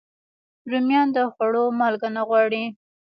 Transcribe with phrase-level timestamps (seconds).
[0.71, 2.63] رومیان د خوړو مالګه نه غواړي